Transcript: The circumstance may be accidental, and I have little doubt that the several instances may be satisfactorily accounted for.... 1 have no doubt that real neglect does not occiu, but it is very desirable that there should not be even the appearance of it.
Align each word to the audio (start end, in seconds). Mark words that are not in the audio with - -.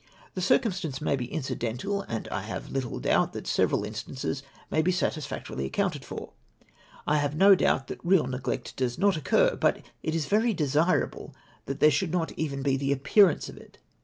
The 0.33 0.41
circumstance 0.41 0.99
may 0.99 1.15
be 1.15 1.31
accidental, 1.31 2.01
and 2.01 2.27
I 2.29 2.41
have 2.41 2.71
little 2.71 2.99
doubt 2.99 3.33
that 3.33 3.43
the 3.43 3.49
several 3.51 3.83
instances 3.85 4.41
may 4.71 4.81
be 4.81 4.91
satisfactorily 4.91 5.63
accounted 5.65 6.03
for.... 6.03 6.31
1 7.03 7.17
have 7.17 7.35
no 7.35 7.53
doubt 7.53 7.85
that 7.85 8.03
real 8.03 8.25
neglect 8.25 8.75
does 8.75 8.97
not 8.97 9.13
occiu, 9.13 9.59
but 9.59 9.85
it 10.01 10.15
is 10.15 10.25
very 10.25 10.55
desirable 10.55 11.35
that 11.67 11.81
there 11.81 11.91
should 11.91 12.11
not 12.11 12.29
be 12.29 12.43
even 12.43 12.63
the 12.63 12.91
appearance 12.91 13.47
of 13.47 13.57
it. 13.57 13.77